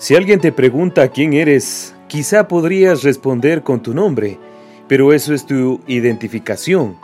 [0.00, 4.38] Si alguien te pregunta quién eres, quizá podrías responder con tu nombre,
[4.88, 6.96] pero eso es tu identificación.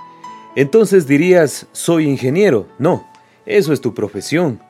[0.55, 2.67] Entonces dirías, soy ingeniero.
[2.79, 3.07] No,
[3.45, 4.61] eso es tu profesión.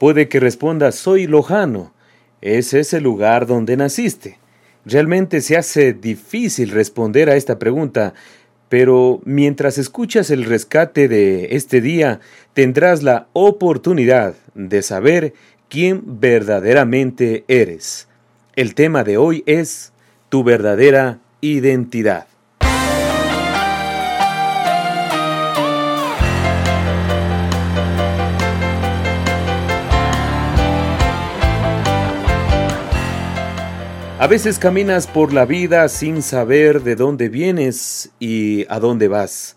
[0.00, 1.92] Puede que respondas, soy lojano.
[2.40, 4.40] Ese es el lugar donde naciste.
[4.84, 8.14] Realmente se hace difícil responder a esta pregunta,
[8.68, 12.18] pero mientras escuchas el rescate de este día,
[12.52, 15.34] tendrás la oportunidad de saber
[15.70, 18.08] quién verdaderamente eres.
[18.56, 19.92] El tema de hoy es
[20.28, 22.26] tu verdadera identidad.
[34.18, 39.56] A veces caminas por la vida sin saber de dónde vienes y a dónde vas.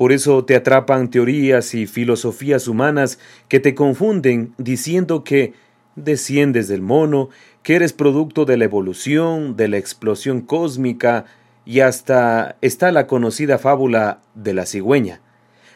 [0.00, 5.52] Por eso te atrapan teorías y filosofías humanas que te confunden diciendo que
[5.94, 7.28] desciendes del mono,
[7.62, 11.26] que eres producto de la evolución, de la explosión cósmica
[11.66, 15.20] y hasta está la conocida fábula de la cigüeña.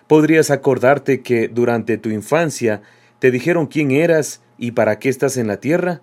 [0.06, 2.81] Podrías acordarte que durante tu infancia
[3.19, 6.00] te dijeron quién eras y para qué estás en la tierra.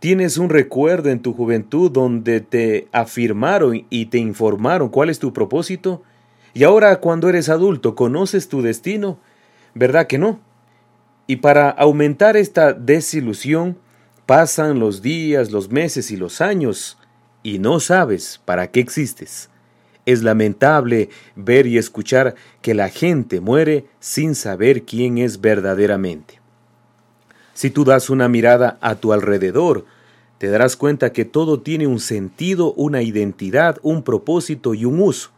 [0.00, 5.32] ¿Tienes un recuerdo en tu juventud donde te afirmaron y te informaron cuál es tu
[5.32, 6.02] propósito?
[6.58, 9.20] Y ahora cuando eres adulto, ¿conoces tu destino?
[9.74, 10.40] ¿Verdad que no?
[11.28, 13.78] Y para aumentar esta desilusión,
[14.26, 16.98] pasan los días, los meses y los años,
[17.44, 19.50] y no sabes para qué existes.
[20.04, 26.40] Es lamentable ver y escuchar que la gente muere sin saber quién es verdaderamente.
[27.54, 29.84] Si tú das una mirada a tu alrededor,
[30.38, 35.37] te darás cuenta que todo tiene un sentido, una identidad, un propósito y un uso.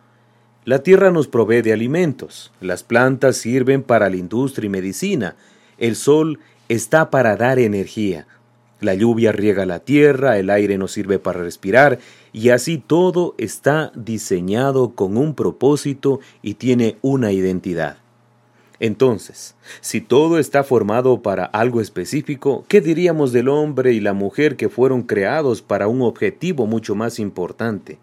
[0.66, 5.36] La tierra nos provee de alimentos, las plantas sirven para la industria y medicina,
[5.78, 6.38] el sol
[6.68, 8.26] está para dar energía,
[8.80, 11.98] la lluvia riega la tierra, el aire nos sirve para respirar,
[12.34, 17.96] y así todo está diseñado con un propósito y tiene una identidad.
[18.80, 24.56] Entonces, si todo está formado para algo específico, ¿qué diríamos del hombre y la mujer
[24.56, 27.98] que fueron creados para un objetivo mucho más importante?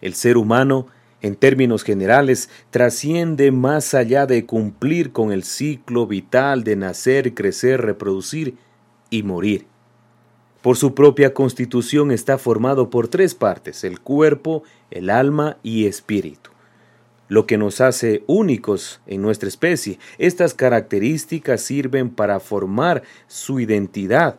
[0.00, 0.86] El ser humano,
[1.24, 7.80] en términos generales, trasciende más allá de cumplir con el ciclo vital de nacer, crecer,
[7.80, 8.56] reproducir
[9.08, 9.64] y morir.
[10.60, 16.50] Por su propia constitución está formado por tres partes, el cuerpo, el alma y espíritu
[17.26, 19.98] lo que nos hace únicos en nuestra especie.
[20.18, 24.38] Estas características sirven para formar su identidad.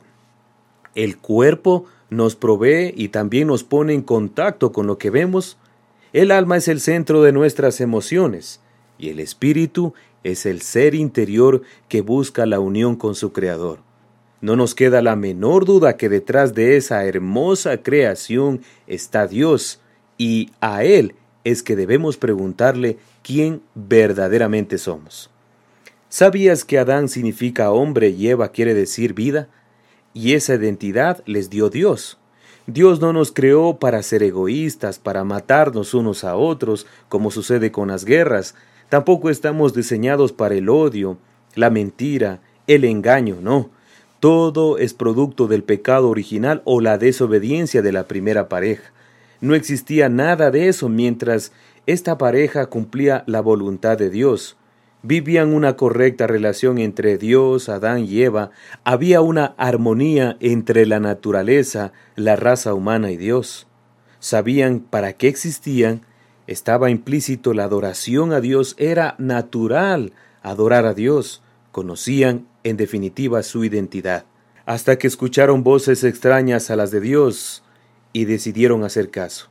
[0.93, 5.57] El cuerpo nos provee y también nos pone en contacto con lo que vemos.
[6.15, 8.61] El alma es el centro de nuestras emociones
[8.97, 9.93] y el espíritu
[10.23, 13.79] es el ser interior que busca la unión con su Creador.
[14.39, 19.81] No nos queda la menor duda que detrás de esa hermosa creación está Dios
[20.17, 25.29] y a Él es que debemos preguntarle quién verdaderamente somos.
[26.07, 29.49] ¿Sabías que Adán significa hombre y Eva quiere decir vida?
[30.13, 32.17] Y esa identidad les dio Dios.
[32.67, 37.89] Dios no nos creó para ser egoístas, para matarnos unos a otros, como sucede con
[37.89, 38.55] las guerras.
[38.89, 41.17] Tampoco estamos diseñados para el odio,
[41.53, 43.69] la mentira, el engaño, no.
[44.19, 48.91] Todo es producto del pecado original o la desobediencia de la primera pareja.
[49.41, 51.51] No existía nada de eso mientras
[51.85, 54.57] esta pareja cumplía la voluntad de Dios.
[55.07, 58.49] Vivían una correcta relación entre Dios, Adán y Eva.
[58.83, 63.67] Había una armonía entre la naturaleza, la raza humana y Dios.
[64.17, 66.01] Sabían para qué existían.
[66.47, 68.73] Estaba implícito la adoración a Dios.
[68.79, 71.43] Era natural adorar a Dios.
[71.71, 74.25] Conocían, en definitiva, su identidad.
[74.65, 77.61] Hasta que escucharon voces extrañas a las de Dios
[78.11, 79.49] y decidieron hacer caso.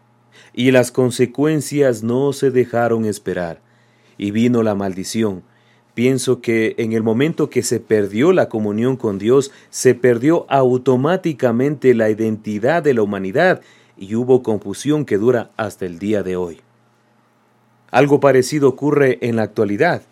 [0.52, 3.60] Y las consecuencias no se dejaron esperar,
[4.18, 5.42] y vino la maldición.
[5.94, 11.94] Pienso que en el momento que se perdió la comunión con Dios, se perdió automáticamente
[11.94, 13.60] la identidad de la humanidad,
[13.96, 16.60] y hubo confusión que dura hasta el día de hoy.
[17.90, 20.02] Algo parecido ocurre en la actualidad.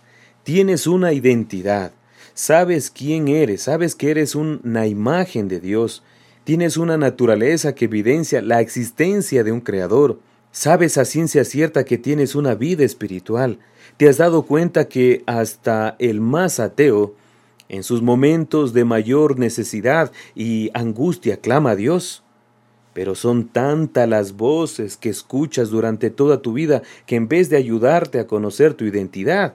[0.45, 1.93] Tienes una identidad,
[2.35, 6.03] sabes quién eres, sabes que eres una imagen de Dios,
[6.45, 10.21] tienes una naturaleza que evidencia la existencia de un Creador,
[10.53, 13.59] sabes a ciencia cierta que tienes una vida espiritual,
[13.97, 17.15] te has dado cuenta que hasta el más ateo,
[17.69, 22.23] en sus momentos de mayor necesidad y angustia, clama a Dios.
[22.93, 27.57] Pero son tantas las voces que escuchas durante toda tu vida que en vez de
[27.57, 29.55] ayudarte a conocer tu identidad,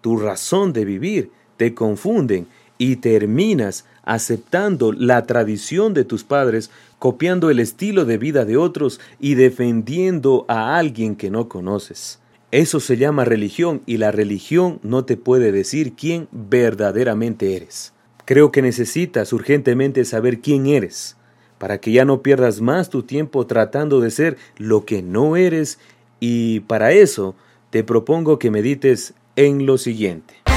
[0.00, 2.46] tu razón de vivir, te confunden
[2.78, 9.00] y terminas aceptando la tradición de tus padres, copiando el estilo de vida de otros
[9.20, 12.18] y defendiendo a alguien que no conoces.
[12.50, 17.92] Eso se llama religión y la religión no te puede decir quién verdaderamente eres.
[18.24, 21.16] Creo que necesitas urgentemente saber quién eres,
[21.58, 25.78] para que ya no pierdas más tu tiempo tratando de ser lo que no eres
[26.20, 27.34] y para eso
[27.70, 30.47] te propongo que medites en lo siguiente.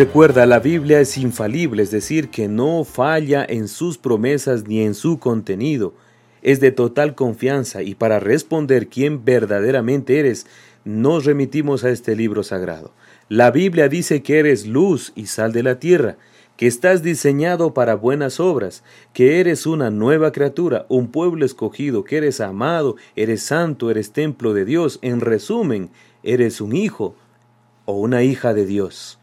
[0.00, 4.94] Recuerda, la Biblia es infalible, es decir, que no falla en sus promesas ni en
[4.94, 5.92] su contenido.
[6.40, 10.46] Es de total confianza y para responder quién verdaderamente eres,
[10.86, 12.94] nos remitimos a este libro sagrado.
[13.28, 16.16] La Biblia dice que eres luz y sal de la tierra,
[16.56, 18.82] que estás diseñado para buenas obras,
[19.12, 24.54] que eres una nueva criatura, un pueblo escogido, que eres amado, eres santo, eres templo
[24.54, 24.98] de Dios.
[25.02, 25.90] En resumen,
[26.22, 27.14] eres un hijo
[27.84, 29.19] o una hija de Dios.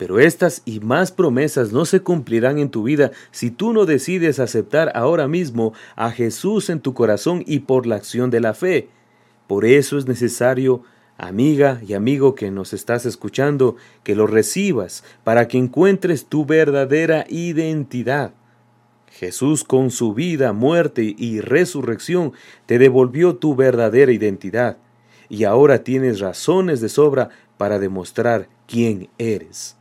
[0.00, 4.38] Pero estas y más promesas no se cumplirán en tu vida si tú no decides
[4.38, 8.88] aceptar ahora mismo a Jesús en tu corazón y por la acción de la fe.
[9.46, 10.84] Por eso es necesario,
[11.18, 17.26] amiga y amigo que nos estás escuchando, que lo recibas para que encuentres tu verdadera
[17.28, 18.32] identidad.
[19.10, 22.32] Jesús con su vida, muerte y resurrección
[22.64, 24.78] te devolvió tu verdadera identidad
[25.28, 29.76] y ahora tienes razones de sobra para demostrar quién eres.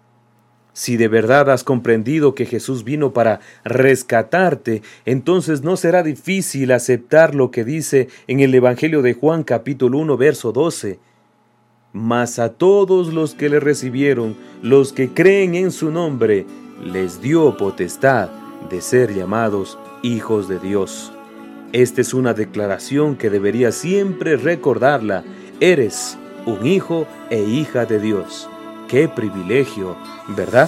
[0.74, 7.36] Si de verdad has comprendido que Jesús vino para rescatarte, entonces no será difícil aceptar
[7.36, 11.00] lo que dice en el Evangelio de Juan capítulo 1 verso 12.
[11.92, 16.46] Mas a todos los que le recibieron, los que creen en su nombre,
[16.84, 18.30] les dio potestad
[18.70, 21.12] de ser llamados hijos de Dios.
[21.72, 25.24] Esta es una declaración que debería siempre recordarla.
[25.60, 28.49] Eres un hijo e hija de Dios.
[28.90, 29.96] Qué privilegio,
[30.30, 30.68] ¿verdad?